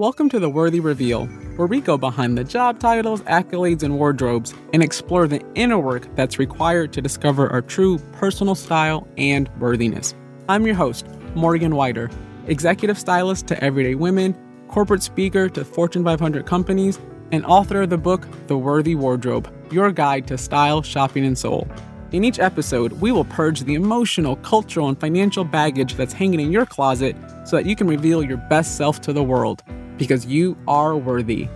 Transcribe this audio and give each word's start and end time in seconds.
Welcome 0.00 0.30
to 0.30 0.38
the 0.38 0.48
Worthy 0.48 0.80
Reveal, 0.80 1.26
where 1.56 1.66
we 1.66 1.82
go 1.82 1.98
behind 1.98 2.38
the 2.38 2.42
job 2.42 2.78
titles, 2.78 3.20
accolades, 3.24 3.82
and 3.82 3.98
wardrobes 3.98 4.54
and 4.72 4.82
explore 4.82 5.28
the 5.28 5.44
inner 5.54 5.78
work 5.78 6.08
that's 6.16 6.38
required 6.38 6.94
to 6.94 7.02
discover 7.02 7.52
our 7.52 7.60
true 7.60 7.98
personal 8.12 8.54
style 8.54 9.06
and 9.18 9.50
worthiness. 9.58 10.14
I'm 10.48 10.64
your 10.64 10.74
host, 10.74 11.06
Morgan 11.34 11.74
Wider, 11.74 12.10
executive 12.46 12.98
stylist 12.98 13.46
to 13.48 13.62
everyday 13.62 13.94
women, 13.94 14.34
corporate 14.68 15.02
speaker 15.02 15.50
to 15.50 15.66
Fortune 15.66 16.02
500 16.02 16.46
companies, 16.46 16.98
and 17.30 17.44
author 17.44 17.82
of 17.82 17.90
the 17.90 17.98
book 17.98 18.26
The 18.46 18.56
Worthy 18.56 18.94
Wardrobe 18.94 19.52
Your 19.70 19.92
Guide 19.92 20.26
to 20.28 20.38
Style, 20.38 20.80
Shopping, 20.80 21.26
and 21.26 21.36
Soul. 21.36 21.68
In 22.12 22.24
each 22.24 22.38
episode, 22.38 22.92
we 23.02 23.12
will 23.12 23.26
purge 23.26 23.60
the 23.60 23.74
emotional, 23.74 24.36
cultural, 24.36 24.88
and 24.88 24.98
financial 24.98 25.44
baggage 25.44 25.96
that's 25.96 26.14
hanging 26.14 26.40
in 26.40 26.50
your 26.50 26.64
closet 26.64 27.14
so 27.44 27.56
that 27.56 27.66
you 27.66 27.76
can 27.76 27.86
reveal 27.86 28.22
your 28.22 28.38
best 28.38 28.78
self 28.78 29.02
to 29.02 29.12
the 29.12 29.22
world 29.22 29.62
because 30.00 30.24
you 30.24 30.56
are 30.66 30.96
worthy. 30.96 31.46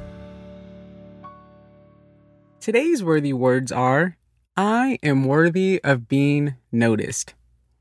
Today's 2.61 3.03
worthy 3.03 3.33
words 3.33 3.73
are 3.73 4.19
I 4.55 4.99
am 5.03 5.25
worthy 5.25 5.83
of 5.83 6.09
being 6.09 6.57
noticed. 6.71 7.33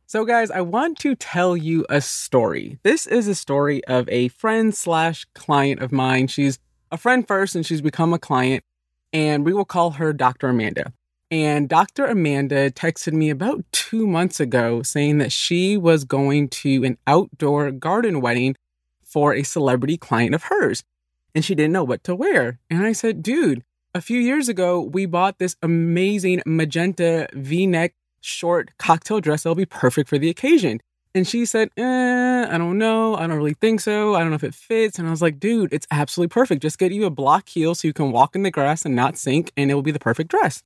So, 0.06 0.24
guys, 0.24 0.50
I 0.50 0.62
want 0.62 1.00
to 1.00 1.16
tell 1.16 1.58
you 1.58 1.86
a 1.90 2.00
story. 2.00 2.80
This 2.84 3.06
is 3.06 3.28
a 3.28 3.36
story 3.36 3.84
of 3.86 4.08
a 4.08 4.30
friend 4.30 4.74
slash 4.74 5.26
client 5.36 5.82
of 5.82 5.92
mine. 5.92 6.28
She's 6.28 6.60
a 6.92 6.98
friend 6.98 7.28
first 7.28 7.56
and 7.56 7.66
she's 7.66 7.82
become 7.82 8.14
a 8.14 8.20
client, 8.20 8.64
and 9.12 9.46
we 9.46 9.52
will 9.52 9.66
call 9.66 9.92
her 9.92 10.14
Dr. 10.14 10.48
Amanda. 10.48 10.94
And 11.30 11.68
Dr. 11.68 12.06
Amanda 12.06 12.72
texted 12.72 13.12
me 13.12 13.30
about 13.30 13.66
two 13.74 14.08
months 14.08 14.40
ago 14.40 14.82
saying 14.82 15.18
that 15.18 15.34
she 15.34 15.76
was 15.76 16.06
going 16.06 16.48
to 16.50 16.86
an 16.86 16.98
outdoor 17.06 17.72
garden 17.72 18.22
wedding 18.22 18.56
for 19.14 19.34
a 19.36 19.44
celebrity 19.44 19.96
client 19.96 20.34
of 20.34 20.46
hers. 20.46 20.84
And 21.36 21.46
she 21.46 21.54
didn't 21.54 21.74
know 21.74 21.84
what 21.84 22.04
to 22.06 22.16
wear. 22.16 22.60
And 22.70 22.84
I 22.84 22.94
said, 22.94 23.22
dude, 23.22 23.64
a 23.94 24.02
few 24.02 24.20
years 24.20 24.50
ago, 24.50 24.82
we 24.82 25.06
bought 25.06 25.38
this 25.38 25.56
amazing 25.62 26.42
magenta 26.48 27.28
v 27.34 27.68
neck 27.68 27.94
short 28.22 28.72
cocktail 28.80 29.20
dress 29.22 29.44
that'll 29.44 29.56
be 29.56 29.66
perfect 29.66 30.10
for 30.10 30.18
the 30.18 30.30
occasion. 30.30 30.82
And 31.16 31.28
she 31.28 31.46
said, 31.46 31.70
eh, 31.78 32.48
I 32.50 32.58
don't 32.58 32.80
know. 32.80 33.16
I 33.16 33.28
don't 33.28 33.38
really 33.38 33.54
think 33.54 33.82
so. 33.82 34.16
I 34.16 34.22
don't 34.22 34.30
know 34.30 34.36
if 34.36 34.44
it 34.44 34.56
fits. 34.56 34.98
And 34.98 35.08
I 35.08 35.12
was 35.12 35.22
like, 35.22 35.40
dude, 35.40 35.72
it's 35.72 35.86
absolutely 35.92 36.34
perfect. 36.34 36.64
Just 36.64 36.80
get 36.80 36.92
you 36.92 37.06
a 37.06 37.12
block 37.12 37.48
heel 37.50 37.76
so 37.76 37.88
you 37.88 37.94
can 37.94 38.12
walk 38.12 38.36
in 38.36 38.42
the 38.42 38.50
grass 38.50 38.84
and 38.84 38.96
not 38.96 39.18
sink, 39.18 39.52
and 39.56 39.70
it 39.70 39.76
will 39.76 39.84
be 39.84 39.92
the 39.92 40.00
perfect 40.00 40.32
dress. 40.32 40.64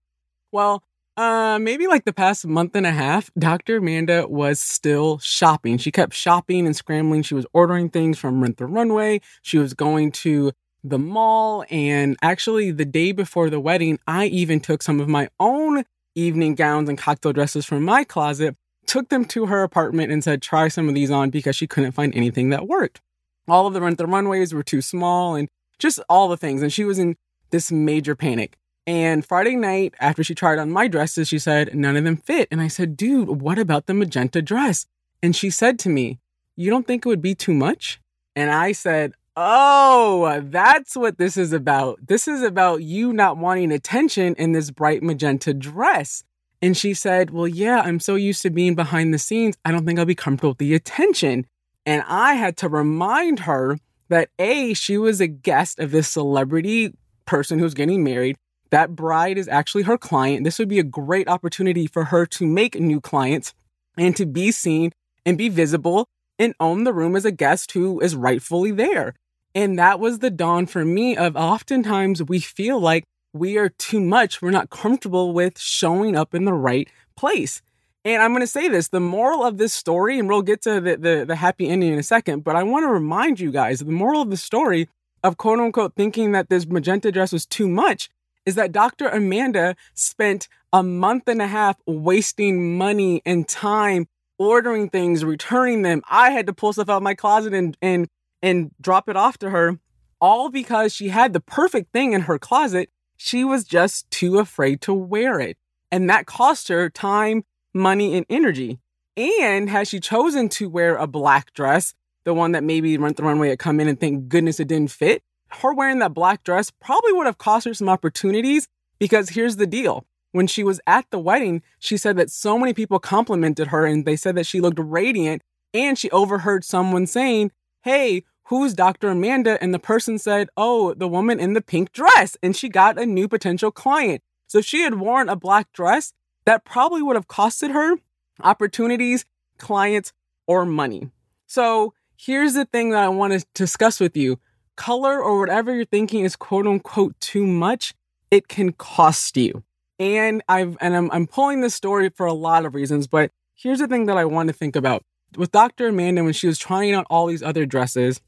Well, 0.54 0.84
uh, 1.18 1.58
maybe 1.60 1.88
like 1.88 2.06
the 2.06 2.14
past 2.14 2.46
month 2.46 2.76
and 2.76 2.86
a 2.86 2.92
half, 2.92 3.32
Dr. 3.38 3.78
Amanda 3.78 4.28
was 4.28 4.60
still 4.60 5.18
shopping. 5.18 5.80
She 5.80 5.92
kept 5.92 6.14
shopping 6.14 6.68
and 6.68 6.76
scrambling. 6.76 7.24
She 7.24 7.34
was 7.34 7.48
ordering 7.54 7.90
things 7.90 8.20
from 8.20 8.42
Rent 8.42 8.58
the 8.58 8.68
Runway. 8.68 9.22
She 9.42 9.58
was 9.58 9.74
going 9.74 10.12
to 10.12 10.52
the 10.84 11.00
mall. 11.00 11.66
And 11.72 12.18
actually, 12.22 12.70
the 12.70 12.86
day 12.86 13.12
before 13.12 13.50
the 13.50 13.60
wedding, 13.60 13.98
I 14.06 14.28
even 14.28 14.60
took 14.60 14.84
some 14.84 15.00
of 15.00 15.08
my 15.08 15.30
own 15.40 15.84
evening 16.14 16.54
gowns 16.54 16.88
and 16.88 16.98
cocktail 16.98 17.34
dresses 17.34 17.66
from 17.66 17.84
my 17.84 18.04
closet, 18.04 18.56
took 18.86 19.10
them 19.10 19.26
to 19.26 19.48
her 19.48 19.64
apartment, 19.64 20.12
and 20.12 20.24
said, 20.24 20.42
try 20.44 20.68
some 20.68 20.88
of 20.88 20.94
these 20.94 21.10
on 21.10 21.32
because 21.32 21.56
she 21.56 21.66
couldn't 21.66 21.94
find 21.94 22.16
anything 22.16 22.50
that 22.52 22.68
worked. 22.68 23.02
All 23.48 23.66
of 23.66 23.74
the 23.74 23.82
Rent 23.82 23.98
the 23.98 24.06
Runways 24.06 24.54
were 24.54 24.64
too 24.64 24.84
small 24.84 25.36
and 25.36 25.50
just 25.80 26.00
all 26.10 26.28
the 26.28 26.38
things. 26.38 26.62
And 26.62 26.72
she 26.72 26.84
was 26.84 27.00
in 27.00 27.16
this 27.50 27.72
major 27.72 28.16
panic. 28.16 28.58
And 28.88 29.26
Friday 29.26 29.58
night, 29.58 29.94
after 30.00 30.24
she 30.24 30.34
tried 30.34 30.60
on 30.60 30.72
my 30.72 30.88
dresses, 30.88 31.28
she 31.28 31.40
said, 31.40 31.76
none 31.76 31.98
of 31.98 32.06
them 32.06 32.16
fit. 32.16 32.48
And 32.50 32.62
I 32.62 32.70
said, 32.70 32.96
dude, 32.96 33.42
what 33.42 33.60
about 33.60 33.86
the 33.86 33.94
magenta 33.94 34.42
dress? 34.42 34.86
And 35.22 35.36
she 35.36 35.50
said 35.50 35.78
to 35.80 35.90
me, 35.90 36.20
you 36.56 36.70
don't 36.70 36.88
think 36.88 37.06
it 37.06 37.10
would 37.10 37.22
be 37.22 37.36
too 37.36 37.54
much? 37.54 38.00
And 38.34 38.50
I 38.50 38.72
said, 38.72 39.12
oh, 39.36 40.40
that's 40.46 40.96
what 40.96 41.18
this 41.18 41.36
is 41.36 41.52
about. 41.52 42.00
This 42.08 42.30
is 42.30 42.42
about 42.42 42.82
you 42.82 43.12
not 43.12 43.38
wanting 43.38 43.74
attention 43.74 44.36
in 44.36 44.54
this 44.54 44.72
bright 44.72 45.04
magenta 45.04 45.54
dress. 45.54 46.24
And 46.62 46.76
she 46.78 46.94
said, 46.94 47.32
well, 47.32 47.48
yeah, 47.48 47.82
I'm 47.82 48.00
so 48.00 48.16
used 48.16 48.42
to 48.44 48.50
being 48.50 48.74
behind 48.74 49.14
the 49.14 49.20
scenes. 49.20 49.58
I 49.66 49.72
don't 49.74 49.86
think 49.86 50.00
I'll 50.00 50.06
be 50.06 50.16
comfortable 50.16 50.52
with 50.52 50.60
the 50.60 50.74
attention. 50.74 51.46
And 51.86 52.04
I 52.08 52.36
had 52.36 52.56
to 52.58 52.70
remind 52.70 53.40
her 53.40 53.78
that 54.08 54.30
A, 54.40 54.74
she 54.74 54.98
was 54.98 55.20
a 55.20 55.28
guest 55.28 55.78
of 55.78 55.92
this 55.92 56.08
celebrity 56.08 56.96
person 57.26 57.60
who's 57.60 57.74
getting 57.74 58.04
married 58.04 58.38
that 58.72 58.96
bride 58.96 59.38
is 59.38 59.48
actually 59.48 59.84
her 59.84 59.98
client. 59.98 60.44
This 60.44 60.60
would 60.60 60.70
be 60.70 60.80
a 60.80 60.84
great 60.84 61.28
opportunity 61.28 61.88
for 61.88 62.06
her 62.06 62.26
to 62.28 62.46
make 62.46 62.80
new 62.80 63.02
clients 63.02 63.54
and 63.98 64.16
to 64.16 64.26
be 64.26 64.52
seen 64.52 64.92
and 65.26 65.38
be 65.38 65.50
visible 65.50 66.08
and 66.40 66.54
own 66.60 66.84
the 66.84 66.94
room 66.94 67.16
as 67.16 67.26
a 67.26 67.32
guest 67.32 67.72
who 67.72 68.00
is 68.00 68.16
rightfully 68.16 68.72
there. 68.72 69.16
And 69.56 69.80
that 69.80 70.00
was 70.00 70.20
the 70.20 70.30
dawn 70.30 70.68
for 70.68 70.86
me 70.86 71.18
of 71.18 71.36
oftentimes 71.36 72.24
we 72.24 72.40
feel 72.40 72.80
like 72.80 73.04
we 73.34 73.58
are 73.58 73.70
too 73.70 74.00
much. 74.00 74.42
We're 74.42 74.52
not 74.52 74.70
comfortable 74.70 75.34
with 75.34 75.60
showing 75.60 76.16
up 76.16 76.34
in 76.34 76.46
the 76.46 76.54
right 76.54 76.90
place. 77.16 77.62
And 78.06 78.22
I'm 78.22 78.32
going 78.32 78.42
to 78.42 78.48
say 78.48 78.70
this 78.70 78.90
the 78.90 79.00
moral 79.00 79.44
of 79.44 79.58
this 79.58 79.74
story, 79.74 80.20
and 80.20 80.30
we'll 80.30 80.42
get 80.42 80.62
to 80.62 80.80
the, 80.80 80.96
the, 80.96 81.26
the 81.28 81.36
happy 81.36 81.68
ending 81.68 81.92
in 81.92 82.00
a 82.00 82.04
second, 82.04 82.44
but 82.44 82.56
I 82.56 82.64
want 82.64 82.84
to 82.84 82.90
remind 82.90 83.40
you 83.40 83.52
guys 83.52 83.80
the 83.80 83.92
moral 83.92 84.22
of 84.22 84.30
the 84.30 84.38
story 84.38 84.88
of 85.24 85.38
quote 85.38 85.60
unquote 85.60 85.96
thinking 85.96 86.32
that 86.32 86.50
this 86.50 86.68
magenta 86.68 87.12
dress 87.12 87.34
was 87.34 87.46
too 87.46 87.68
much 87.68 88.10
is 88.48 88.56
that 88.56 88.72
Dr. 88.72 89.10
Amanda 89.10 89.76
spent 89.94 90.48
a 90.72 90.82
month 90.82 91.28
and 91.28 91.42
a 91.42 91.48
half 91.48 91.76
wasting 91.86 92.78
money 92.78 93.22
and 93.26 93.48
time 93.48 94.08
ordering 94.40 94.90
things, 94.90 95.26
returning 95.26 95.82
them. 95.82 96.02
I 96.10 96.32
had 96.32 96.48
to 96.48 96.54
pull 96.54 96.72
stuff 96.72 96.90
out 96.90 96.98
of 96.98 97.04
my 97.04 97.14
closet 97.14 97.54
and 97.54 97.78
and 97.82 98.08
and 98.42 98.72
drop 98.80 99.10
it 99.10 99.18
off 99.18 99.38
to 99.40 99.50
her, 99.50 99.80
all 100.22 100.50
because 100.50 100.94
she 100.96 101.10
had 101.10 101.34
the 101.34 101.42
perfect 101.42 101.92
thing 101.92 102.14
in 102.14 102.22
her 102.22 102.40
closet. 102.40 102.90
She 103.18 103.44
was 103.44 103.66
just 103.66 104.10
too 104.12 104.40
afraid 104.40 104.80
to 104.82 104.94
wear 104.94 105.42
it. 105.42 105.58
And 105.92 106.10
that 106.10 106.26
cost 106.26 106.70
her 106.70 106.90
time, 106.90 107.44
money, 107.74 108.16
and 108.16 108.26
energy. 108.30 108.80
And 109.18 109.70
had 109.70 109.88
she 109.88 110.00
chosen 110.00 110.48
to 110.50 110.70
wear 110.70 110.96
a 110.96 111.08
black 111.08 111.52
dress, 111.54 111.96
the 112.24 112.34
one 112.34 112.54
that 112.54 112.64
maybe 112.64 112.98
Rent 112.98 113.18
the 113.18 113.24
Runway 113.24 113.50
had 113.50 113.60
come 113.60 113.80
in 113.80 113.88
and 113.88 114.00
thank 114.00 114.30
goodness 114.30 114.60
it 114.60 114.68
didn't 114.68 114.92
fit, 114.92 115.24
her 115.50 115.74
wearing 115.74 116.00
that 116.00 116.14
black 116.14 116.44
dress 116.44 116.72
probably 116.72 117.14
would 117.14 117.26
have 117.26 117.38
cost 117.38 117.66
her 117.66 117.74
some 117.74 117.90
opportunities 117.90 118.68
because 119.00 119.30
here's 119.30 119.56
the 119.56 119.68
deal. 119.68 120.06
When 120.32 120.48
she 120.48 120.64
was 120.64 120.80
at 120.86 121.06
the 121.10 121.20
wedding, 121.20 121.64
she 121.80 121.98
said 121.98 122.18
that 122.18 122.30
so 122.30 122.60
many 122.60 122.74
people 122.74 123.00
complimented 123.00 123.68
her 123.68 123.86
and 123.86 124.06
they 124.06 124.16
said 124.16 124.36
that 124.36 124.46
she 124.46 124.62
looked 124.62 124.80
radiant. 124.80 125.42
And 125.74 125.98
she 125.98 126.10
overheard 126.12 126.64
someone 126.64 127.08
saying, 127.08 127.52
Hey, 127.84 128.24
who's 128.46 128.74
Dr. 128.74 129.10
Amanda? 129.10 129.62
And 129.62 129.74
the 129.74 129.80
person 129.80 130.18
said, 130.18 130.50
Oh, 130.58 130.94
the 130.94 131.08
woman 131.08 131.40
in 131.40 131.54
the 131.54 131.62
pink 131.62 131.92
dress. 131.92 132.38
And 132.42 132.56
she 132.56 132.70
got 132.70 133.00
a 133.00 133.06
new 133.06 133.28
potential 133.28 133.72
client. 133.72 134.22
So 134.48 134.62
she 134.62 134.82
had 134.82 135.00
worn 135.00 135.30
a 135.30 135.36
black 135.36 135.72
dress 135.74 136.14
that 136.46 136.66
probably 136.66 137.02
would 137.02 137.16
have 137.16 137.28
costed 137.28 137.74
her 137.74 137.98
opportunities, 138.42 139.26
clients, 139.58 140.14
or 140.46 140.66
money. 140.66 141.10
So 141.48 141.94
here's 142.16 142.54
the 142.54 142.66
thing 142.66 142.92
that 142.92 143.04
I 143.04 143.10
want 143.10 143.34
to 143.34 143.46
discuss 143.54 144.00
with 144.00 144.16
you 144.16 144.40
color 144.78 145.22
or 145.22 145.40
whatever 145.40 145.76
you're 145.76 145.86
thinking 145.86 146.24
is 146.24 146.38
quote 146.38 146.66
unquote 146.66 147.20
too 147.20 147.46
much, 147.46 147.94
it 148.32 148.48
can 148.48 148.72
cost 148.72 149.36
you. 149.36 149.64
And 150.00 150.42
I've 150.48 150.78
and 150.80 150.96
I'm 150.96 151.12
I'm 151.12 151.28
pulling 151.28 151.62
this 151.62 151.76
story 151.76 152.10
for 152.10 152.26
a 152.26 152.34
lot 152.34 152.66
of 152.66 152.74
reasons, 152.74 153.08
but 153.08 153.32
here's 153.56 153.80
the 153.80 153.88
thing 153.88 154.06
that 154.06 154.18
I 154.18 154.26
want 154.26 154.48
to 154.48 154.54
think 154.54 154.76
about. 154.76 155.04
With 155.36 155.52
Dr. 155.52 155.88
Amanda, 155.88 156.24
when 156.24 156.34
she 156.34 156.48
was 156.48 156.58
trying 156.58 156.96
on 156.96 157.04
all 157.10 157.26
these 157.26 157.44
other 157.44 157.66
dresses, 157.66 158.22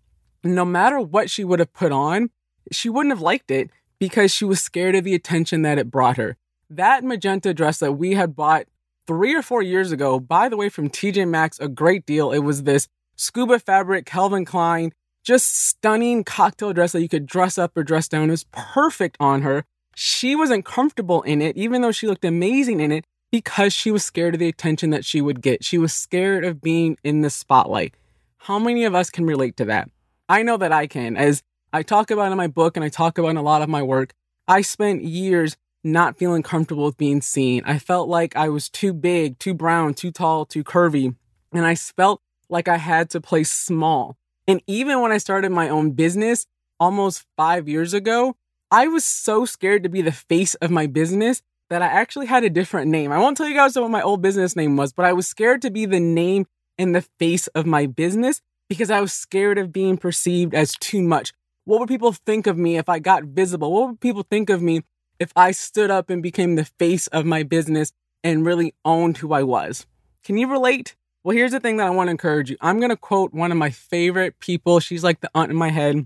no 0.44 0.66
matter 0.66 1.00
what 1.00 1.30
she 1.30 1.44
would 1.46 1.60
have 1.60 1.72
put 1.72 1.92
on, 1.92 2.30
she 2.72 2.90
wouldn't 2.90 3.14
have 3.14 3.22
liked 3.22 3.52
it 3.52 3.70
because 4.00 4.34
she 4.34 4.46
was 4.46 4.62
scared 4.62 4.96
of 4.96 5.04
the 5.04 5.16
attention 5.16 5.62
that 5.62 5.78
it 5.78 5.92
brought 5.92 6.18
her. 6.18 6.36
That 6.70 7.04
magenta 7.04 7.54
dress 7.54 7.80
that 7.80 7.94
we 7.94 8.14
had 8.14 8.36
bought 8.36 8.66
three 9.08 9.34
or 9.34 9.42
four 9.42 9.62
years 9.62 9.92
ago, 9.92 10.20
by 10.20 10.50
the 10.50 10.58
way, 10.58 10.70
from 10.70 10.90
TJ 10.90 11.28
Maxx, 11.28 11.60
a 11.60 11.68
great 11.68 12.06
deal. 12.06 12.32
It 12.32 12.40
was 12.40 12.64
this 12.64 12.88
scuba 13.16 13.60
fabric 13.60 14.06
Calvin 14.06 14.46
Klein 14.46 14.92
just 15.30 15.68
stunning 15.68 16.24
cocktail 16.24 16.74
dress 16.74 16.92
that 16.92 17.04
you 17.04 17.08
could 17.08 17.28
dress 17.28 17.60
up 17.60 17.78
or 17.78 17.84
dress 17.84 18.08
down. 18.08 18.30
It 18.30 18.32
was 18.32 18.46
perfect 18.52 19.16
on 19.20 19.44
her. 19.44 19.64
She 19.94 20.36
wasn't 20.36 20.66
comfortable 20.66 21.22
in 21.22 21.40
it, 21.40 21.56
even 21.56 21.84
though 21.84 21.92
she 21.92 22.08
looked 22.08 22.26
amazing 22.26 22.80
in 22.80 22.92
it, 22.92 23.06
because 23.32 23.72
she 23.72 23.92
was 23.92 24.04
scared 24.04 24.34
of 24.34 24.40
the 24.40 24.48
attention 24.48 24.90
that 24.90 25.06
she 25.06 25.22
would 25.22 25.44
get. 25.44 25.64
She 25.64 25.78
was 25.78 25.94
scared 25.94 26.44
of 26.46 26.62
being 26.62 26.98
in 27.04 27.22
the 27.22 27.30
spotlight. 27.30 27.94
How 28.40 28.58
many 28.58 28.86
of 28.86 28.96
us 28.96 29.12
can 29.12 29.24
relate 29.24 29.56
to 29.58 29.66
that? 29.66 29.92
I 30.28 30.42
know 30.42 30.58
that 30.58 30.72
I 30.72 30.88
can. 30.88 31.16
As 31.16 31.44
I 31.72 31.84
talk 31.84 32.10
about 32.10 32.32
in 32.32 32.38
my 32.38 32.48
book 32.48 32.76
and 32.76 32.84
I 32.84 32.90
talk 32.90 33.20
about 33.20 33.30
in 33.30 33.38
a 33.38 33.44
lot 33.44 33.62
of 33.62 33.70
my 33.70 33.84
work, 33.84 34.14
I 34.48 34.62
spent 34.62 35.04
years 35.04 35.58
not 35.84 36.18
feeling 36.18 36.42
comfortable 36.42 36.86
with 36.86 36.98
being 36.98 37.22
seen. 37.22 37.62
I 37.68 37.78
felt 37.78 38.10
like 38.10 38.36
I 38.36 38.50
was 38.50 38.68
too 38.68 38.94
big, 38.94 39.38
too 39.38 39.54
brown, 39.54 39.94
too 39.94 40.10
tall, 40.12 40.48
too 40.48 40.64
curvy. 40.64 41.16
And 41.54 41.68
I 41.68 41.76
felt 41.76 42.20
like 42.50 42.68
I 42.68 42.78
had 42.78 43.12
to 43.12 43.22
play 43.22 43.44
small. 43.44 44.18
And 44.50 44.64
even 44.66 45.00
when 45.00 45.12
I 45.12 45.20
started 45.20 45.52
my 45.52 45.70
own 45.70 45.92
business 45.92 46.48
almost 46.80 47.24
five 47.38 47.70
years 47.70 47.94
ago, 47.94 48.36
I 48.72 48.88
was 48.88 49.06
so 49.06 49.46
scared 49.46 49.84
to 49.84 49.90
be 49.90 50.02
the 50.02 50.12
face 50.12 50.56
of 50.56 50.72
my 50.72 50.88
business 50.88 51.44
that 51.70 51.84
I 51.84 51.86
actually 51.86 52.26
had 52.26 52.44
a 52.44 52.50
different 52.50 52.90
name. 52.90 53.12
I 53.12 53.20
won't 53.20 53.38
tell 53.38 53.48
you 53.48 53.54
guys 53.54 53.76
what 53.76 53.92
my 53.92 54.02
old 54.02 54.24
business 54.24 54.56
name 54.56 54.76
was, 54.76 54.92
but 54.92 55.06
I 55.06 55.14
was 55.14 55.28
scared 55.28 55.62
to 55.62 55.70
be 55.70 55.86
the 55.86 56.00
name 56.00 56.48
and 56.80 56.96
the 56.96 57.06
face 57.20 57.46
of 57.50 57.68
my 57.68 57.86
business 57.86 58.42
because 58.68 58.90
I 58.90 59.02
was 59.02 59.14
scared 59.14 59.60
of 59.60 59.72
being 59.72 59.98
perceived 59.98 60.56
as 60.56 60.74
too 60.80 61.04
much. 61.04 61.32
What 61.66 61.80
would 61.80 61.88
people 61.88 62.14
think 62.14 62.48
of 62.48 62.58
me 62.58 62.78
if 62.78 62.90
I 62.90 62.98
got 62.98 63.26
visible? 63.26 63.72
What 63.72 63.88
would 63.88 64.00
people 64.00 64.26
think 64.28 64.50
of 64.50 64.64
me 64.64 64.82
if 65.20 65.32
I 65.36 65.52
stood 65.52 65.92
up 65.92 66.10
and 66.10 66.24
became 66.24 66.56
the 66.56 66.66
face 66.66 67.06
of 67.06 67.24
my 67.24 67.44
business 67.44 67.92
and 68.24 68.44
really 68.48 68.74
owned 68.84 69.18
who 69.18 69.32
I 69.32 69.44
was? 69.44 69.86
Can 70.24 70.40
you 70.40 70.50
relate? 70.50 70.96
Well, 71.24 71.36
here's 71.36 71.52
the 71.52 71.60
thing 71.60 71.78
that 71.78 71.88
I 71.88 71.90
want 71.90 72.08
to 72.08 72.12
encourage 72.12 72.50
you. 72.50 72.56
I'm 72.62 72.80
going 72.80 72.92
to 72.92 72.98
quote 72.98 73.34
one 73.34 73.52
of 73.52 73.58
my 73.58 73.72
favorite 73.72 74.40
people. 74.40 74.80
She's 74.80 75.04
like 75.04 75.20
the 75.20 75.30
aunt 75.36 75.52
in 75.52 75.58
my 75.58 75.70
head, 75.70 76.06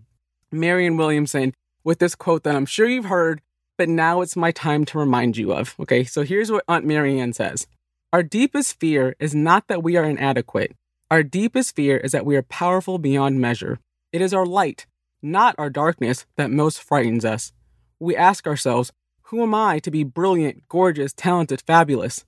Marianne 0.52 0.98
Williamson, 0.98 1.54
with 1.84 2.00
this 2.00 2.16
quote 2.16 2.44
that 2.44 2.56
I'm 2.56 2.66
sure 2.66 2.88
you've 2.88 3.06
heard, 3.06 3.42
but 3.78 3.90
now 3.90 4.22
it's 4.22 4.36
my 4.36 4.52
time 4.52 4.86
to 4.86 4.98
remind 4.98 5.38
you 5.38 5.54
of. 5.54 5.76
Okay, 5.80 6.04
so 6.04 6.24
here's 6.24 6.52
what 6.52 6.64
Aunt 6.68 6.86
Marianne 6.86 7.34
says 7.34 7.68
Our 8.12 8.24
deepest 8.24 8.80
fear 8.80 9.16
is 9.20 9.36
not 9.36 9.68
that 9.68 9.84
we 9.84 9.98
are 9.98 10.06
inadequate. 10.06 10.76
Our 11.12 11.22
deepest 11.22 11.76
fear 11.76 11.98
is 11.98 12.12
that 12.12 12.26
we 12.26 12.36
are 12.36 12.42
powerful 12.44 12.98
beyond 12.98 13.40
measure. 13.40 13.80
It 14.12 14.22
is 14.22 14.34
our 14.34 14.48
light, 14.48 14.88
not 15.22 15.54
our 15.60 15.70
darkness, 15.70 16.26
that 16.38 16.50
most 16.50 16.82
frightens 16.82 17.24
us. 17.24 17.54
We 18.00 18.16
ask 18.16 18.48
ourselves, 18.48 18.92
who 19.28 19.44
am 19.44 19.54
I 19.54 19.78
to 19.80 19.92
be 19.92 20.04
brilliant, 20.04 20.68
gorgeous, 20.70 21.14
talented, 21.14 21.62
fabulous? 21.62 22.26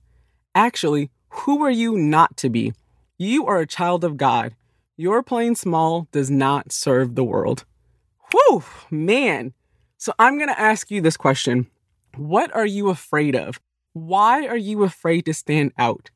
Actually, 0.54 1.10
who 1.28 1.62
are 1.64 1.70
you 1.70 1.96
not 1.96 2.36
to 2.38 2.48
be? 2.48 2.72
You 3.18 3.46
are 3.46 3.60
a 3.60 3.66
child 3.66 4.04
of 4.04 4.16
God. 4.16 4.54
Your 4.96 5.22
playing 5.22 5.56
small 5.56 6.08
does 6.12 6.30
not 6.30 6.72
serve 6.72 7.14
the 7.14 7.24
world. 7.24 7.64
Whew, 8.30 8.64
man. 8.90 9.52
So 9.98 10.12
I'm 10.18 10.36
going 10.36 10.48
to 10.48 10.60
ask 10.60 10.90
you 10.90 11.00
this 11.00 11.16
question 11.16 11.68
What 12.16 12.54
are 12.54 12.66
you 12.66 12.88
afraid 12.88 13.36
of? 13.36 13.60
Why 13.92 14.46
are 14.46 14.56
you 14.56 14.82
afraid 14.82 15.24
to 15.26 15.34
stand 15.34 15.72
out? 15.78 16.10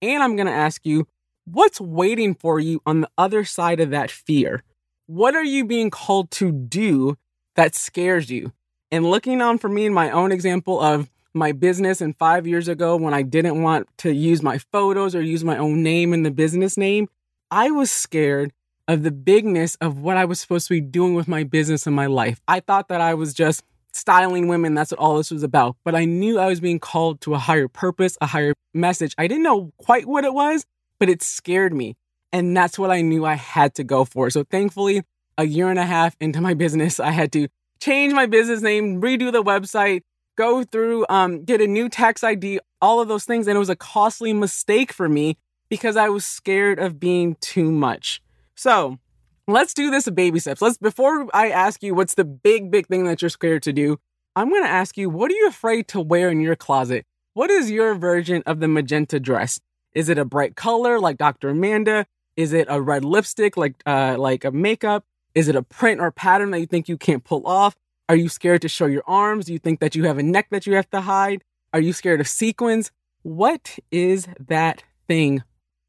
And 0.00 0.22
I'm 0.22 0.36
going 0.36 0.46
to 0.46 0.52
ask 0.52 0.86
you, 0.86 1.06
what's 1.44 1.80
waiting 1.80 2.34
for 2.34 2.58
you 2.58 2.80
on 2.86 3.02
the 3.02 3.10
other 3.18 3.44
side 3.44 3.80
of 3.80 3.90
that 3.90 4.10
fear? 4.10 4.62
What 5.06 5.34
are 5.34 5.44
you 5.44 5.64
being 5.64 5.90
called 5.90 6.30
to 6.32 6.50
do 6.50 7.18
that 7.56 7.74
scares 7.74 8.30
you? 8.30 8.52
And 8.90 9.10
looking 9.10 9.42
on 9.42 9.58
for 9.58 9.68
me 9.68 9.84
in 9.84 9.92
my 9.92 10.10
own 10.10 10.32
example 10.32 10.80
of 10.80 11.10
my 11.34 11.52
business 11.52 12.00
and 12.00 12.16
five 12.16 12.46
years 12.46 12.68
ago 12.68 12.96
when 12.96 13.14
I 13.14 13.22
didn't 13.22 13.62
want 13.62 13.88
to 13.98 14.12
use 14.12 14.42
my 14.42 14.58
photos 14.58 15.14
or 15.14 15.22
use 15.22 15.44
my 15.44 15.56
own 15.56 15.82
name 15.82 16.12
in 16.12 16.22
the 16.22 16.30
business 16.30 16.76
name, 16.76 17.08
I 17.50 17.70
was 17.70 17.90
scared 17.90 18.52
of 18.88 19.02
the 19.02 19.10
bigness 19.12 19.76
of 19.76 20.00
what 20.00 20.16
I 20.16 20.24
was 20.24 20.40
supposed 20.40 20.66
to 20.68 20.74
be 20.74 20.80
doing 20.80 21.14
with 21.14 21.28
my 21.28 21.44
business 21.44 21.86
and 21.86 21.94
my 21.94 22.06
life. 22.06 22.40
I 22.48 22.60
thought 22.60 22.88
that 22.88 23.00
I 23.00 23.14
was 23.14 23.32
just 23.32 23.62
styling 23.92 24.48
women. 24.48 24.74
That's 24.74 24.90
what 24.90 25.00
all 25.00 25.16
this 25.16 25.30
was 25.30 25.42
about. 25.42 25.76
But 25.84 25.94
I 25.94 26.04
knew 26.04 26.38
I 26.38 26.46
was 26.46 26.60
being 26.60 26.78
called 26.78 27.20
to 27.22 27.34
a 27.34 27.38
higher 27.38 27.68
purpose, 27.68 28.16
a 28.20 28.26
higher 28.26 28.54
message. 28.74 29.14
I 29.18 29.26
didn't 29.26 29.44
know 29.44 29.72
quite 29.78 30.06
what 30.06 30.24
it 30.24 30.34
was, 30.34 30.64
but 30.98 31.08
it 31.08 31.22
scared 31.22 31.72
me. 31.72 31.96
And 32.32 32.56
that's 32.56 32.78
what 32.78 32.90
I 32.90 33.00
knew 33.00 33.24
I 33.24 33.34
had 33.34 33.74
to 33.76 33.84
go 33.84 34.04
for. 34.04 34.30
So 34.30 34.44
thankfully, 34.44 35.02
a 35.38 35.44
year 35.44 35.70
and 35.70 35.78
a 35.78 35.86
half 35.86 36.16
into 36.20 36.40
my 36.40 36.54
business, 36.64 37.00
I 37.00 37.10
had 37.10 37.32
to 37.32 37.48
change 37.80 38.12
my 38.12 38.26
business 38.26 38.60
name, 38.60 39.00
redo 39.00 39.32
the 39.32 39.42
website, 39.42 40.02
go 40.36 40.64
through, 40.64 41.06
um, 41.08 41.44
get 41.44 41.60
a 41.60 41.66
new 41.66 41.88
tax 41.88 42.24
ID, 42.24 42.60
all 42.80 43.00
of 43.00 43.08
those 43.08 43.24
things. 43.24 43.46
And 43.46 43.56
it 43.56 43.58
was 43.58 43.70
a 43.70 43.76
costly 43.76 44.32
mistake 44.32 44.92
for 44.92 45.08
me 45.08 45.36
because 45.68 45.96
I 45.96 46.08
was 46.08 46.26
scared 46.26 46.78
of 46.78 46.98
being 46.98 47.36
too 47.40 47.70
much. 47.70 48.22
So 48.54 48.98
let's 49.46 49.74
do 49.74 49.90
this 49.90 50.08
baby 50.10 50.38
steps. 50.38 50.62
Let's, 50.62 50.78
before 50.78 51.28
I 51.34 51.50
ask 51.50 51.82
you 51.82 51.94
what's 51.94 52.14
the 52.14 52.24
big, 52.24 52.70
big 52.70 52.86
thing 52.86 53.04
that 53.04 53.22
you're 53.22 53.28
scared 53.28 53.62
to 53.64 53.72
do, 53.72 53.98
I'm 54.36 54.48
going 54.48 54.62
to 54.62 54.68
ask 54.68 54.96
you, 54.96 55.10
what 55.10 55.30
are 55.30 55.34
you 55.34 55.48
afraid 55.48 55.88
to 55.88 56.00
wear 56.00 56.30
in 56.30 56.40
your 56.40 56.56
closet? 56.56 57.04
What 57.34 57.50
is 57.50 57.70
your 57.70 57.94
version 57.94 58.42
of 58.46 58.60
the 58.60 58.68
magenta 58.68 59.20
dress? 59.20 59.60
Is 59.94 60.08
it 60.08 60.18
a 60.18 60.24
bright 60.24 60.56
color 60.56 61.00
like 61.00 61.16
Dr. 61.16 61.50
Amanda? 61.50 62.06
Is 62.36 62.52
it 62.52 62.66
a 62.70 62.80
red 62.80 63.04
lipstick 63.04 63.56
like, 63.56 63.74
uh, 63.86 64.16
like 64.18 64.44
a 64.44 64.50
makeup? 64.50 65.04
Is 65.34 65.48
it 65.48 65.56
a 65.56 65.62
print 65.62 66.00
or 66.00 66.10
pattern 66.10 66.50
that 66.50 66.60
you 66.60 66.66
think 66.66 66.88
you 66.88 66.96
can't 66.96 67.24
pull 67.24 67.46
off? 67.46 67.76
Are 68.10 68.16
you 68.16 68.28
scared 68.28 68.60
to 68.62 68.68
show 68.68 68.86
your 68.86 69.04
arms? 69.06 69.46
Do 69.46 69.52
you 69.52 69.60
think 69.60 69.78
that 69.78 69.94
you 69.94 70.02
have 70.06 70.18
a 70.18 70.22
neck 70.24 70.48
that 70.50 70.66
you 70.66 70.74
have 70.74 70.90
to 70.90 71.02
hide? 71.02 71.44
Are 71.72 71.78
you 71.78 71.92
scared 71.92 72.20
of 72.20 72.26
sequins? 72.26 72.90
What 73.22 73.78
is 73.92 74.26
that 74.48 74.82
thing? 75.06 75.44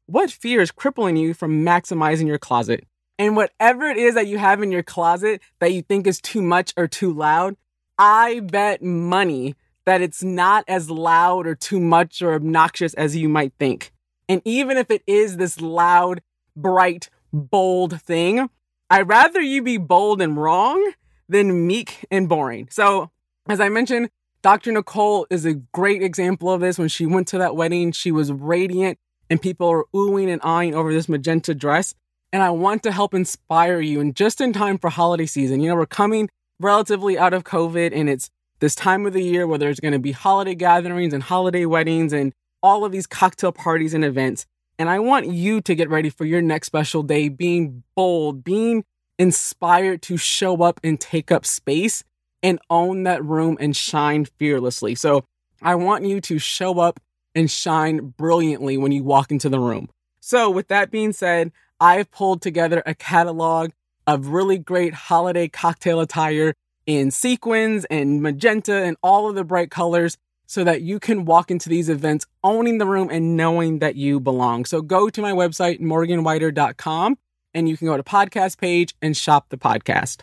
What 0.06 0.30
fear 0.30 0.60
is 0.60 0.70
crippling 0.70 1.16
you 1.16 1.34
from 1.34 1.64
maximizing 1.64 2.28
your 2.28 2.38
closet? 2.38 2.86
And 3.18 3.34
whatever 3.34 3.86
it 3.86 3.96
is 3.96 4.14
that 4.14 4.28
you 4.28 4.38
have 4.38 4.62
in 4.62 4.70
your 4.70 4.84
closet 4.84 5.42
that 5.58 5.72
you 5.72 5.82
think 5.82 6.06
is 6.06 6.20
too 6.20 6.42
much 6.42 6.72
or 6.76 6.86
too 6.86 7.12
loud, 7.12 7.56
I 7.98 8.38
bet 8.38 8.84
money 8.84 9.56
that 9.84 10.00
it's 10.00 10.22
not 10.22 10.64
as 10.68 10.88
loud 10.88 11.44
or 11.44 11.56
too 11.56 11.80
much 11.80 12.22
or 12.22 12.34
obnoxious 12.34 12.94
as 12.94 13.16
you 13.16 13.28
might 13.28 13.52
think. 13.58 13.90
And 14.28 14.40
even 14.44 14.76
if 14.76 14.92
it 14.92 15.02
is 15.08 15.38
this 15.38 15.60
loud, 15.60 16.22
bright, 16.54 17.10
bold 17.32 18.00
thing, 18.00 18.48
I'd 18.88 19.08
rather 19.08 19.40
you 19.40 19.60
be 19.60 19.76
bold 19.76 20.22
and 20.22 20.36
wrong 20.36 20.92
than 21.28 21.66
meek 21.66 22.04
and 22.10 22.28
boring. 22.28 22.68
So, 22.70 23.10
as 23.48 23.60
I 23.60 23.68
mentioned, 23.68 24.10
Dr. 24.42 24.72
Nicole 24.72 25.26
is 25.30 25.44
a 25.44 25.54
great 25.54 26.02
example 26.02 26.50
of 26.50 26.60
this. 26.60 26.78
When 26.78 26.88
she 26.88 27.06
went 27.06 27.28
to 27.28 27.38
that 27.38 27.54
wedding, 27.54 27.92
she 27.92 28.10
was 28.10 28.32
radiant 28.32 28.98
and 29.30 29.40
people 29.40 29.70
were 29.70 29.86
oohing 29.94 30.28
and 30.28 30.42
eyeing 30.42 30.74
over 30.74 30.92
this 30.92 31.08
magenta 31.08 31.54
dress. 31.54 31.94
And 32.32 32.42
I 32.42 32.50
want 32.50 32.82
to 32.82 32.92
help 32.92 33.14
inspire 33.14 33.80
you 33.80 34.00
and 34.00 34.16
just 34.16 34.40
in 34.40 34.52
time 34.52 34.78
for 34.78 34.90
holiday 34.90 35.26
season. 35.26 35.60
You 35.60 35.70
know, 35.70 35.76
we're 35.76 35.86
coming 35.86 36.28
relatively 36.58 37.18
out 37.18 37.34
of 37.34 37.44
COVID 37.44 37.92
and 37.94 38.08
it's 38.08 38.30
this 38.60 38.74
time 38.74 39.06
of 39.06 39.12
the 39.12 39.22
year 39.22 39.46
where 39.46 39.58
there's 39.58 39.80
going 39.80 39.92
to 39.92 39.98
be 39.98 40.12
holiday 40.12 40.54
gatherings 40.54 41.12
and 41.12 41.22
holiday 41.22 41.64
weddings 41.64 42.12
and 42.12 42.32
all 42.62 42.84
of 42.84 42.92
these 42.92 43.06
cocktail 43.06 43.52
parties 43.52 43.94
and 43.94 44.04
events. 44.04 44.46
And 44.78 44.88
I 44.88 44.98
want 44.98 45.26
you 45.26 45.60
to 45.60 45.74
get 45.74 45.90
ready 45.90 46.10
for 46.10 46.24
your 46.24 46.42
next 46.42 46.66
special 46.66 47.02
day 47.02 47.28
being 47.28 47.82
bold, 47.94 48.42
being 48.42 48.84
inspired 49.22 50.02
to 50.02 50.16
show 50.16 50.64
up 50.64 50.80
and 50.82 51.00
take 51.00 51.30
up 51.30 51.46
space 51.46 52.02
and 52.42 52.58
own 52.68 53.04
that 53.04 53.24
room 53.24 53.56
and 53.60 53.76
shine 53.76 54.24
fearlessly. 54.24 54.96
So 54.96 55.24
I 55.62 55.76
want 55.76 56.04
you 56.04 56.20
to 56.22 56.40
show 56.40 56.80
up 56.80 56.98
and 57.32 57.48
shine 57.48 58.14
brilliantly 58.18 58.76
when 58.76 58.90
you 58.90 59.04
walk 59.04 59.30
into 59.30 59.48
the 59.48 59.60
room. 59.60 59.88
So, 60.18 60.50
with 60.50 60.66
that 60.68 60.90
being 60.90 61.12
said, 61.12 61.52
I've 61.80 62.10
pulled 62.10 62.42
together 62.42 62.82
a 62.84 62.96
catalog 62.96 63.70
of 64.08 64.26
really 64.26 64.58
great 64.58 64.92
holiday 64.92 65.46
cocktail 65.46 66.00
attire 66.00 66.54
in 66.84 67.12
sequins 67.12 67.84
and 67.84 68.22
magenta 68.22 68.74
and 68.74 68.96
all 69.04 69.28
of 69.28 69.36
the 69.36 69.44
bright 69.44 69.70
colors 69.70 70.18
so 70.46 70.64
that 70.64 70.82
you 70.82 70.98
can 70.98 71.24
walk 71.24 71.50
into 71.50 71.68
these 71.68 71.88
events 71.88 72.26
owning 72.42 72.78
the 72.78 72.86
room 72.86 73.08
and 73.08 73.36
knowing 73.36 73.78
that 73.78 73.94
you 73.94 74.18
belong. 74.18 74.64
So, 74.64 74.82
go 74.82 75.08
to 75.08 75.22
my 75.22 75.32
website, 75.32 75.80
morganwider.com 75.80 77.18
and 77.54 77.68
you 77.68 77.76
can 77.76 77.86
go 77.86 77.96
to 77.96 78.02
podcast 78.02 78.58
page 78.58 78.94
and 79.02 79.16
shop 79.16 79.48
the 79.48 79.56
podcast. 79.56 80.20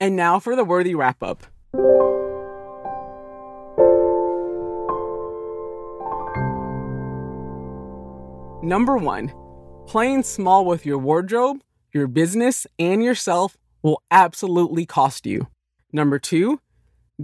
And 0.00 0.16
now 0.16 0.38
for 0.38 0.54
the 0.54 0.64
worthy 0.64 0.94
wrap 0.94 1.22
up. 1.22 1.44
Number 8.62 8.96
one, 8.98 9.32
playing 9.86 10.24
small 10.24 10.66
with 10.66 10.84
your 10.84 10.98
wardrobe, 10.98 11.62
your 11.92 12.06
business, 12.06 12.66
and 12.78 13.02
yourself 13.02 13.56
will 13.82 14.02
absolutely 14.10 14.84
cost 14.84 15.26
you. 15.26 15.46
Number 15.92 16.18
two, 16.18 16.60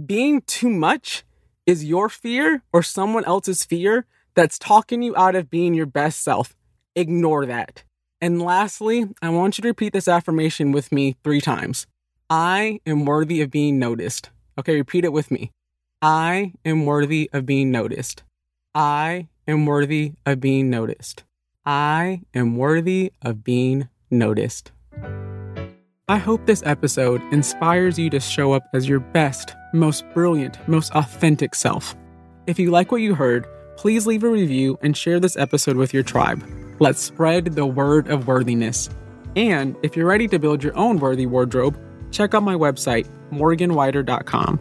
being 0.05 0.41
too 0.41 0.69
much 0.69 1.23
is 1.65 1.85
your 1.85 2.09
fear 2.09 2.63
or 2.73 2.81
someone 2.81 3.25
else's 3.25 3.63
fear 3.63 4.05
that's 4.33 4.57
talking 4.57 5.01
you 5.01 5.15
out 5.15 5.35
of 5.35 5.49
being 5.49 5.73
your 5.73 5.85
best 5.85 6.23
self. 6.23 6.55
Ignore 6.95 7.45
that. 7.45 7.83
And 8.21 8.41
lastly, 8.41 9.05
I 9.21 9.29
want 9.29 9.57
you 9.57 9.61
to 9.63 9.67
repeat 9.67 9.93
this 9.93 10.07
affirmation 10.07 10.71
with 10.71 10.91
me 10.91 11.15
three 11.23 11.41
times. 11.41 11.85
I 12.29 12.79
am 12.85 13.05
worthy 13.05 13.41
of 13.41 13.51
being 13.51 13.77
noticed. 13.77 14.29
Okay, 14.57 14.75
repeat 14.75 15.03
it 15.05 15.13
with 15.13 15.29
me. 15.29 15.51
I 16.01 16.53
am 16.63 16.85
worthy 16.85 17.29
of 17.33 17.45
being 17.45 17.71
noticed. 17.71 18.23
I 18.73 19.27
am 19.47 19.65
worthy 19.65 20.13
of 20.25 20.39
being 20.39 20.69
noticed. 20.69 21.23
I 21.65 22.21
am 22.33 22.57
worthy 22.57 23.11
of 23.21 23.43
being 23.43 23.89
noticed. 24.09 24.71
I 26.07 26.17
hope 26.17 26.45
this 26.45 26.61
episode 26.65 27.21
inspires 27.33 27.97
you 27.97 28.11
to 28.11 28.19
show 28.19 28.53
up 28.53 28.67
as 28.73 28.87
your 28.87 28.99
best, 28.99 29.55
most 29.73 30.05
brilliant, 30.13 30.57
most 30.67 30.91
authentic 30.93 31.55
self. 31.55 31.95
If 32.45 32.59
you 32.59 32.69
like 32.69 32.91
what 32.91 33.01
you 33.01 33.15
heard, 33.15 33.47
please 33.75 34.05
leave 34.05 34.23
a 34.23 34.29
review 34.29 34.77
and 34.81 34.95
share 34.95 35.19
this 35.19 35.35
episode 35.35 35.77
with 35.77 35.93
your 35.93 36.03
tribe. 36.03 36.43
Let's 36.79 36.99
spread 37.01 37.45
the 37.53 37.65
word 37.65 38.09
of 38.09 38.27
worthiness. 38.27 38.89
And 39.37 39.77
if 39.81 39.95
you're 39.95 40.07
ready 40.07 40.27
to 40.27 40.39
build 40.39 40.61
your 40.61 40.75
own 40.77 40.99
worthy 40.99 41.25
wardrobe, 41.25 41.79
check 42.11 42.33
out 42.33 42.43
my 42.43 42.55
website, 42.55 43.07
morganwider.com. 43.31 44.59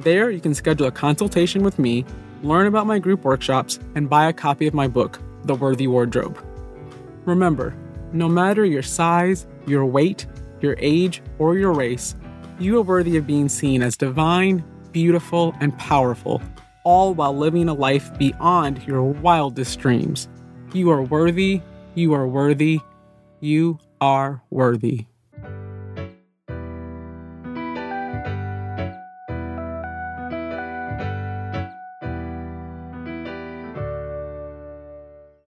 There, 0.00 0.30
you 0.30 0.40
can 0.40 0.54
schedule 0.54 0.86
a 0.86 0.92
consultation 0.92 1.64
with 1.64 1.80
me, 1.80 2.04
learn 2.42 2.68
about 2.68 2.86
my 2.86 3.00
group 3.00 3.24
workshops, 3.24 3.80
and 3.96 4.08
buy 4.08 4.28
a 4.28 4.32
copy 4.32 4.68
of 4.68 4.74
my 4.74 4.86
book, 4.86 5.20
The 5.44 5.56
Worthy 5.56 5.88
Wardrobe. 5.88 6.38
Remember, 7.24 7.74
no 8.12 8.28
matter 8.28 8.64
your 8.64 8.82
size, 8.82 9.48
your 9.66 9.86
weight, 9.86 10.26
your 10.60 10.76
age, 10.78 11.20
or 11.40 11.58
your 11.58 11.72
race, 11.72 12.14
you 12.60 12.78
are 12.78 12.82
worthy 12.82 13.16
of 13.16 13.26
being 13.26 13.48
seen 13.48 13.82
as 13.82 13.96
divine, 13.96 14.64
beautiful, 14.92 15.52
and 15.60 15.76
powerful, 15.78 16.40
all 16.84 17.12
while 17.12 17.36
living 17.36 17.68
a 17.68 17.74
life 17.74 18.16
beyond 18.18 18.86
your 18.86 19.02
wildest 19.02 19.80
dreams. 19.80 20.28
You 20.72 20.90
are 20.90 21.02
worthy, 21.02 21.62
you 21.94 22.12
are 22.14 22.26
worthy, 22.26 22.80
you 23.40 23.78
are 24.00 24.42
worthy. 24.50 25.06